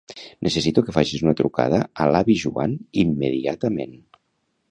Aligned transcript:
Necessito 0.45 0.83
que 0.87 0.95
facis 0.95 1.21
una 1.25 1.33
trucada 1.41 1.81
a 2.05 2.09
l'avi 2.15 2.37
Joan 2.45 2.75
immediatament. 3.05 3.97